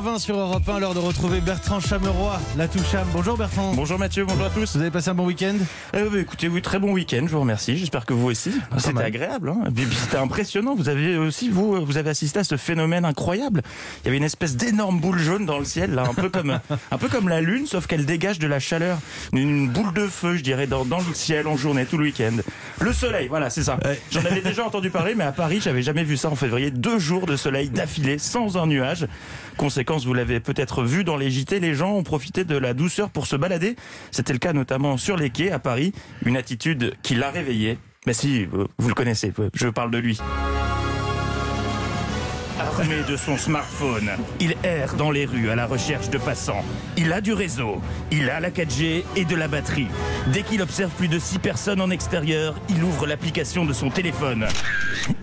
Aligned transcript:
20 0.00 0.18
sur 0.18 0.38
Europe 0.38 0.68
1, 0.68 0.78
l'heure 0.80 0.94
de 0.94 0.98
retrouver 0.98 1.40
Bertrand 1.40 1.80
Chameroy, 1.80 2.38
la 2.56 2.68
Toucham. 2.68 3.06
Bonjour 3.12 3.36
Bertrand. 3.36 3.72
Bonjour 3.74 3.98
Mathieu, 3.98 4.24
bonjour 4.26 4.44
à 4.44 4.50
tous. 4.50 4.76
Vous 4.76 4.82
avez 4.82 4.90
passé 4.90 5.08
un 5.08 5.14
bon 5.14 5.24
week-end? 5.24 5.54
Euh, 5.94 6.10
bah, 6.10 6.18
Écoutez, 6.18 6.48
oui, 6.48 6.60
très 6.60 6.78
bon 6.78 6.92
week-end, 6.92 7.22
je 7.22 7.32
vous 7.32 7.40
remercie. 7.40 7.76
J'espère 7.78 8.04
que 8.04 8.12
vous 8.12 8.26
aussi. 8.26 8.52
C'était 8.76 8.92
mal. 8.92 9.06
agréable, 9.06 9.48
hein. 9.48 9.64
C'était 9.92 10.18
impressionnant. 10.18 10.74
Vous 10.74 10.88
avez 10.88 11.16
aussi, 11.16 11.48
vous, 11.48 11.84
vous 11.84 11.96
avez 11.96 12.10
assisté 12.10 12.40
à 12.40 12.44
ce 12.44 12.56
phénomène 12.56 13.04
incroyable. 13.04 13.62
Il 14.02 14.06
y 14.06 14.08
avait 14.08 14.18
une 14.18 14.24
espèce 14.24 14.56
d'énorme 14.56 15.00
boule 15.00 15.18
jaune 15.18 15.46
dans 15.46 15.58
le 15.58 15.64
ciel, 15.64 15.94
là, 15.94 16.04
un 16.08 16.14
peu 16.14 16.28
comme, 16.28 16.58
un 16.90 16.98
peu 16.98 17.08
comme 17.08 17.28
la 17.28 17.40
lune, 17.40 17.66
sauf 17.66 17.86
qu'elle 17.86 18.04
dégage 18.04 18.38
de 18.38 18.46
la 18.46 18.58
chaleur. 18.60 18.98
Une 19.32 19.68
boule 19.68 19.94
de 19.94 20.06
feu, 20.06 20.36
je 20.36 20.42
dirais, 20.42 20.66
dans, 20.66 20.84
dans 20.84 20.98
le 20.98 21.14
ciel 21.14 21.46
en 21.46 21.56
journée, 21.56 21.86
tout 21.86 21.96
le 21.96 22.04
week-end. 22.04 22.36
Le 22.80 22.92
soleil, 22.92 23.28
voilà, 23.28 23.48
c'est 23.48 23.62
ça. 23.62 23.78
Ouais. 23.84 23.98
J'en 24.10 24.20
avais 24.20 24.42
déjà 24.42 24.64
entendu 24.66 24.90
parler, 24.90 25.14
mais 25.14 25.24
à 25.24 25.32
Paris, 25.32 25.60
j'avais 25.62 25.82
jamais 25.82 26.04
vu 26.04 26.16
ça 26.16 26.28
en 26.28 26.36
février. 26.36 26.70
Deux 26.70 26.98
jours 26.98 27.26
de 27.26 27.36
soleil 27.36 27.70
d'affilée, 27.70 28.18
sans 28.18 28.58
un 28.58 28.66
nuage. 28.66 29.06
Conséquence, 29.56 29.85
vous 29.94 30.14
l'avez 30.14 30.40
peut-être 30.40 30.82
vu 30.82 31.04
dans 31.04 31.16
les 31.16 31.30
JT, 31.30 31.60
les 31.60 31.74
gens 31.74 31.92
ont 31.92 32.02
profité 32.02 32.44
de 32.44 32.56
la 32.56 32.74
douceur 32.74 33.10
pour 33.10 33.26
se 33.26 33.36
balader. 33.36 33.76
C'était 34.10 34.32
le 34.32 34.38
cas 34.38 34.52
notamment 34.52 34.96
sur 34.96 35.16
les 35.16 35.30
quais 35.30 35.50
à 35.50 35.58
Paris. 35.58 35.92
Une 36.24 36.36
attitude 36.36 36.94
qui 37.02 37.14
l'a 37.14 37.30
réveillé. 37.30 37.78
Mais 38.06 38.12
si, 38.12 38.44
vous 38.44 38.66
vous 38.78 38.88
le 38.88 38.94
connaissez, 38.94 39.32
je 39.54 39.68
parle 39.68 39.90
de 39.90 39.98
lui. 39.98 40.18
Armé 42.58 43.02
de 43.06 43.16
son 43.18 43.36
smartphone, 43.36 44.10
il 44.40 44.56
erre 44.62 44.94
dans 44.94 45.10
les 45.10 45.26
rues 45.26 45.50
à 45.50 45.54
la 45.54 45.66
recherche 45.66 46.08
de 46.08 46.16
passants. 46.16 46.64
Il 46.96 47.12
a 47.12 47.20
du 47.20 47.34
réseau, 47.34 47.82
il 48.10 48.30
a 48.30 48.40
la 48.40 48.50
4G 48.50 49.04
et 49.14 49.24
de 49.26 49.36
la 49.36 49.46
batterie. 49.46 49.88
Dès 50.28 50.42
qu'il 50.42 50.62
observe 50.62 50.90
plus 50.92 51.08
de 51.08 51.18
6 51.18 51.38
personnes 51.38 51.82
en 51.82 51.90
extérieur, 51.90 52.54
il 52.70 52.82
ouvre 52.82 53.06
l'application 53.06 53.66
de 53.66 53.74
son 53.74 53.90
téléphone 53.90 54.46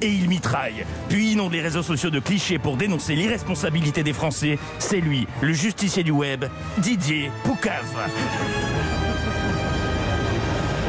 et 0.01 0.09
il 0.09 0.29
mitraille. 0.29 0.85
Puis 1.09 1.31
inonde 1.31 1.53
les 1.53 1.61
réseaux 1.61 1.81
sociaux 1.81 2.11
de 2.11 2.19
clichés 2.19 2.59
pour 2.59 2.77
dénoncer 2.77 3.15
l'irresponsabilité 3.15 4.03
des 4.03 4.13
Français. 4.13 4.59
C'est 4.77 5.01
lui, 5.01 5.27
le 5.41 5.53
justicier 5.53 6.03
du 6.03 6.11
web, 6.11 6.45
Didier 6.77 7.31
Poucave. 7.43 8.09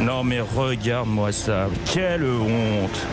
Non 0.01 0.25
mais 0.25 0.41
regarde-moi 0.41 1.33
ça, 1.33 1.69
quelle 1.93 2.25
honte 2.25 3.07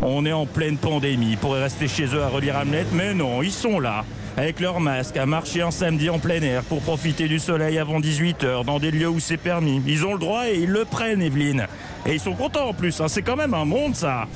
On 0.00 0.24
est 0.24 0.32
en 0.32 0.46
pleine 0.46 0.76
pandémie, 0.78 1.32
ils 1.32 1.38
pourraient 1.38 1.62
rester 1.62 1.88
chez 1.88 2.06
eux 2.14 2.22
à 2.22 2.28
relire 2.28 2.56
Hamlet, 2.56 2.86
mais 2.92 3.14
non, 3.14 3.42
ils 3.42 3.52
sont 3.52 3.80
là, 3.80 4.04
avec 4.36 4.60
leur 4.60 4.78
masque, 4.80 5.16
à 5.16 5.26
marcher 5.26 5.62
un 5.62 5.72
samedi 5.72 6.08
en 6.08 6.18
plein 6.18 6.40
air 6.40 6.62
pour 6.62 6.80
profiter 6.80 7.26
du 7.26 7.40
soleil 7.40 7.78
avant 7.78 8.00
18h 8.00 8.64
dans 8.64 8.78
des 8.78 8.92
lieux 8.92 9.08
où 9.08 9.18
c'est 9.18 9.36
permis. 9.36 9.82
Ils 9.86 10.06
ont 10.06 10.12
le 10.12 10.20
droit 10.20 10.48
et 10.48 10.60
ils 10.60 10.70
le 10.70 10.84
prennent, 10.84 11.20
Evelyne. 11.20 11.66
Et 12.06 12.14
ils 12.14 12.20
sont 12.20 12.34
contents 12.34 12.68
en 12.68 12.74
plus, 12.74 13.00
hein. 13.00 13.08
c'est 13.08 13.22
quand 13.22 13.36
même 13.36 13.52
un 13.52 13.64
monde 13.64 13.96
ça 13.96 14.26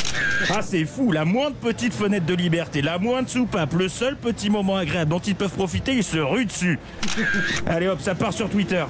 Ah 0.50 0.60
c'est 0.62 0.84
fou, 0.84 1.12
la 1.12 1.24
moindre 1.24 1.56
petite 1.56 1.94
fenêtre 1.94 2.26
de 2.26 2.34
liberté, 2.34 2.82
la 2.82 2.98
moindre 2.98 3.28
soupape, 3.28 3.72
le 3.74 3.88
seul 3.88 4.16
petit 4.16 4.50
moment 4.50 4.76
agréable 4.76 5.10
dont 5.10 5.20
ils 5.20 5.36
peuvent 5.36 5.52
profiter, 5.52 5.92
ils 5.94 6.04
se 6.04 6.18
ruent 6.18 6.44
dessus. 6.44 6.80
Allez 7.66 7.86
hop, 7.86 8.00
ça 8.00 8.16
part 8.16 8.32
sur 8.32 8.50
Twitter. 8.50 8.84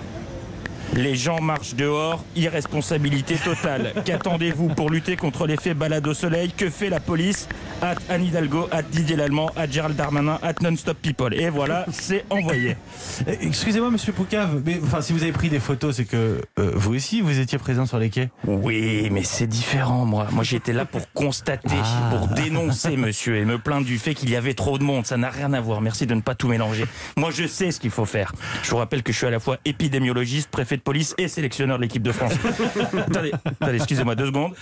Les 0.94 1.14
gens 1.14 1.40
marchent 1.40 1.74
dehors, 1.74 2.22
irresponsabilité 2.36 3.36
totale. 3.36 3.94
Qu'attendez-vous 4.04 4.68
pour 4.68 4.90
lutter 4.90 5.16
contre 5.16 5.46
l'effet 5.46 5.72
balade 5.72 6.06
au 6.06 6.12
soleil? 6.12 6.52
Que 6.54 6.68
fait 6.68 6.90
la 6.90 7.00
police? 7.00 7.48
At 7.80 7.96
Anne 8.10 8.24
Hidalgo, 8.24 8.68
at 8.70 8.82
Didier 8.82 9.16
Lallemand, 9.16 9.50
at 9.56 9.68
Gérald 9.68 9.96
Darmanin, 9.96 10.38
at 10.42 10.54
Non-Stop 10.60 10.98
People. 11.00 11.34
Et 11.34 11.48
voilà, 11.48 11.86
c'est 11.90 12.24
envoyé. 12.30 12.76
Eh, 13.26 13.46
Excusez-moi 13.46 13.90
Monsieur 13.90 14.12
Poucave, 14.12 14.62
mais 14.64 14.80
enfin 14.82 15.00
si 15.00 15.12
vous 15.12 15.22
avez 15.22 15.32
pris 15.32 15.48
des 15.48 15.60
photos, 15.60 15.96
c'est 15.96 16.04
que 16.04 16.40
euh, 16.58 16.72
vous 16.74 16.94
aussi 16.94 17.20
vous 17.20 17.38
étiez 17.38 17.58
présent 17.58 17.84
sur 17.86 17.98
les 17.98 18.10
quais. 18.10 18.30
Oui, 18.46 19.08
mais 19.10 19.22
c'est 19.22 19.46
différent, 19.46 20.04
moi. 20.06 20.26
Moi, 20.30 20.44
j'étais 20.44 20.72
là 20.72 20.84
pour 20.84 21.10
constater, 21.12 21.76
pour 22.10 22.28
dénoncer, 22.28 22.96
monsieur, 22.96 23.36
et 23.36 23.44
me 23.44 23.58
plaindre 23.58 23.86
du 23.86 23.98
fait 23.98 24.14
qu'il 24.14 24.30
y 24.30 24.36
avait 24.36 24.54
trop 24.54 24.78
de 24.78 24.84
monde. 24.84 25.06
Ça 25.06 25.16
n'a 25.16 25.30
rien 25.30 25.52
à 25.52 25.60
voir. 25.60 25.80
Merci 25.80 26.06
de 26.06 26.14
ne 26.14 26.20
pas 26.20 26.34
tout 26.34 26.48
mélanger. 26.48 26.84
Moi, 27.16 27.30
je 27.30 27.46
sais 27.46 27.70
ce 27.70 27.80
qu'il 27.80 27.90
faut 27.90 28.06
faire. 28.06 28.32
Je 28.62 28.70
vous 28.70 28.76
rappelle 28.78 29.02
que 29.02 29.12
je 29.12 29.18
suis 29.18 29.26
à 29.26 29.30
la 29.30 29.40
fois 29.40 29.58
épidémiologiste, 29.64 30.50
préfet 30.50 30.78
de 30.82 30.84
police 30.84 31.14
et 31.16 31.28
sélectionneur 31.28 31.76
de 31.78 31.82
l'équipe 31.82 32.02
de 32.02 32.12
France. 32.12 32.32
attendez, 32.98 33.32
attendez, 33.44 33.76
excusez-moi 33.76 34.14
deux 34.16 34.26
secondes. 34.26 34.52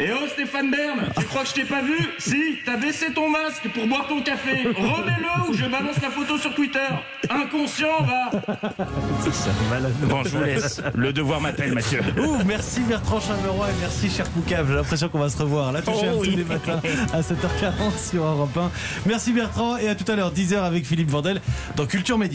Eh 0.00 0.10
oh 0.12 0.28
Stéphane 0.32 0.70
Bern, 0.70 1.00
tu 1.18 1.24
crois 1.24 1.42
que 1.42 1.48
je 1.48 1.54
t'ai 1.54 1.64
pas 1.64 1.82
vu 1.82 1.96
Si, 2.20 2.58
t'as 2.64 2.76
baissé 2.76 3.06
ton 3.12 3.28
masque 3.28 3.68
pour 3.74 3.84
boire 3.88 4.06
ton 4.06 4.22
café. 4.22 4.62
Remets-le 4.68 5.50
ou 5.50 5.54
je 5.54 5.64
balance 5.64 6.00
la 6.00 6.10
photo 6.10 6.38
sur 6.38 6.54
Twitter. 6.54 6.86
Inconscient, 7.28 8.04
va 8.04 8.30
Bon, 10.06 10.22
je 10.22 10.28
vous 10.28 10.44
laisse. 10.44 10.80
Le 10.94 11.12
devoir 11.12 11.40
m'appelle, 11.40 11.74
Mathieu. 11.74 11.98
Ouh, 12.16 12.36
merci 12.46 12.78
Bertrand 12.82 13.18
Chameroy 13.18 13.66
et 13.70 13.80
merci 13.80 14.08
cher 14.08 14.28
Poucave. 14.30 14.68
J'ai 14.68 14.74
l'impression 14.76 15.08
qu'on 15.08 15.18
va 15.18 15.30
se 15.30 15.38
revoir. 15.38 15.72
La 15.72 15.82
Toucham 15.82 16.10
Oh 16.14 16.18
oui. 16.20 16.30
tous 16.30 16.36
les 16.36 16.44
matins 16.44 16.80
à 17.12 17.20
7h40 17.20 17.98
sur 18.10 18.22
Europe 18.24 18.56
1. 18.56 18.70
Merci 19.04 19.32
Bertrand 19.32 19.78
et 19.78 19.88
à 19.88 19.96
tout 19.96 20.10
à 20.12 20.14
l'heure 20.14 20.32
10h 20.32 20.58
avec 20.58 20.86
Philippe 20.86 21.10
Vandel 21.10 21.40
dans 21.74 21.86
Culture 21.86 22.18
Média. 22.18 22.26